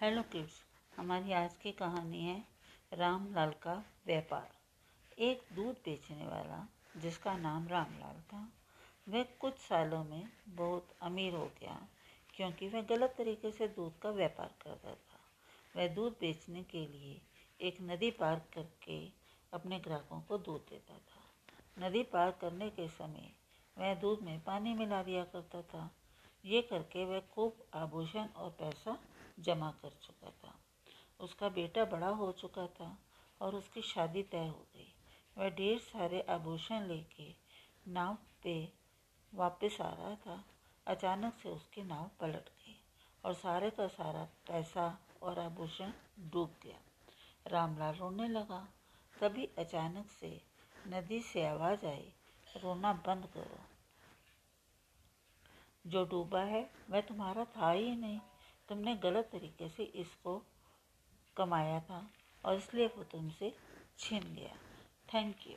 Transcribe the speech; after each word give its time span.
Hello 0.00 0.22
kids 0.22 0.62
हमारी 0.96 1.32
आज 1.32 1.56
की 1.56 1.72
कहानी 1.72 2.22
है 2.22 2.44
रामलाल 2.92 3.50
का 3.50 3.84
व्यापार। 4.06 4.48
एक 5.18 5.42
दूध 5.54 5.74
बेचने 5.74 6.26
वाला, 6.26 6.68
जिसका 6.96 7.36
नाम 7.36 7.68
रामलाल 7.68 8.20
था, 8.20 8.52
वह 9.08 9.22
कुछ 9.22 9.54
सालों 9.58 10.04
में 10.04 10.28
बहुत 10.48 10.88
अमीर 11.02 11.34
हो 11.34 11.46
गया, 11.46 11.88
क्योंकि 12.34 12.68
वह 12.68 12.82
गलत 12.82 13.14
तरीके 13.18 13.50
से 13.50 13.68
दूध 13.68 13.98
का 13.98 14.10
व्यापार 14.10 14.54
करता 14.62 14.94
था। 14.94 15.20
वह 15.76 15.88
दूध 15.88 16.12
बेचने 16.12 16.62
के 16.62 16.86
लिए 16.86 17.20
एक 17.60 17.78
नदी 17.80 18.10
पार 18.10 18.42
करके 18.54 19.08
अपने 19.52 19.78
ग्राहकों 19.78 20.20
को 20.20 20.38
दूध 20.38 20.60
देता 20.70 20.94
था। 20.94 21.88
नदी 21.88 22.02
पार 22.02 22.30
करने 22.30 22.70
के 22.70 22.88
समय 22.88 23.30
वह 23.78 23.94
दूध 23.94 24.22
में 24.22 24.44
पानी 24.44 24.74
मिला 24.74 25.02
दिया 25.02 25.24
करता 25.24 25.62
था। 25.62 25.90
ये 26.44 26.62
करके 26.62 27.04
वह 27.04 27.20
खूब 27.20 27.64
आभूषण 27.74 28.26
और 28.26 28.50
पैसा 28.50 28.98
जमा 29.38 29.70
कर 29.70 29.90
चुका 29.90 30.30
था। 30.30 30.54
उसका 31.20 31.48
बेटा 31.48 31.84
बड़ा 31.84 32.08
हो 32.08 32.32
चुका 32.32 32.66
था 32.66 32.98
और 33.40 33.54
उसकी 33.54 33.82
शादी 33.82 34.22
तय 34.22 34.46
हो 34.46 34.66
गई। 34.74 34.94
वह 35.38 35.50
ढेर 35.50 35.78
सारे 35.78 36.20
आभूषण 36.20 36.86
लेके 36.86 37.34
नाव 37.88 38.18
पे 38.42 38.72
वापस 39.34 39.78
आ 39.80 39.90
रहा 39.90 40.14
था। 40.14 40.44
अचानक 40.86 41.34
से 41.34 41.48
उसकी 41.48 41.82
नाव 41.82 42.10
पलट 42.20 42.48
गई 42.48 42.84
और 43.24 43.34
सारे 43.34 43.70
का 43.70 43.88
सारा 43.88 44.24
पैसा 44.24 44.98
और 45.22 45.38
आभूषण 45.38 45.92
डूब 46.20 46.56
गया। 46.62 46.78
रामलाल 47.46 47.94
रोने 47.94 48.28
लगा। 48.28 48.68
तभी 49.20 49.46
अचानक 49.46 50.10
से 50.10 50.42
नदी 50.88 51.20
से 51.20 51.46
आवाज़ 51.46 51.86
आई, 51.86 52.12
रोना 52.56 52.92
बंद 52.92 53.26
करो। 53.26 53.58
जो 55.86 56.04
डूबा 56.04 56.40
है, 56.40 56.70
वह 56.90 57.00
तुम्हारा 57.00 57.44
था 57.44 57.70
ही 57.70 57.96
नहीं। 57.96 58.20
तुमने 58.68 58.94
गलत 58.96 59.28
तरीके 59.32 59.68
से 59.68 59.82
इसको 59.96 60.40
कमाया 61.36 61.80
था 61.80 62.06
और 62.44 62.54
इसलिए 62.54 62.86
वो 62.86 63.02
तुमसे 63.02 63.52
छीन 63.98 64.34
गया। 64.34 64.56
Thank 65.08 65.46
you 65.46 65.56